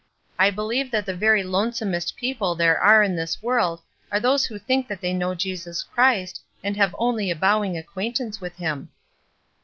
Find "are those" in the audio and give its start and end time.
4.11-4.47